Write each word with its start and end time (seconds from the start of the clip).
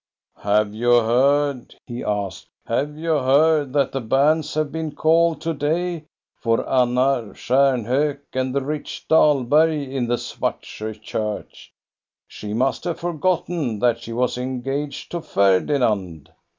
'* 0.25 0.33
Have 0.41 0.73
you 0.73 0.93
heard," 0.93 1.75
he 1.85 2.03
asked, 2.03 2.47
—"have 2.65 2.97
you 2.97 3.19
heard 3.19 3.71
that 3.73 3.91
the 3.91 4.01
banns 4.01 4.55
have 4.55 4.71
been 4.71 4.95
called 4.95 5.41
to 5.41 5.53
day 5.53 6.05
for 6.39 6.67
Anna 6.67 7.35
Stjarnhok 7.35 8.21
and 8.33 8.55
the 8.55 8.65
rich 8.65 9.05
Dahlberg 9.07 9.91
in 9.93 10.07
the 10.07 10.17
Svartsjo 10.17 10.99
church? 11.03 11.71
She 12.27 12.51
must 12.51 12.83
have 12.85 12.99
forgotten 12.99 13.77
that 13.77 14.01
she 14.01 14.11
was 14.11 14.39
engaged 14.39 15.11
TO 15.11 15.21
Ferdinand." 15.21 16.31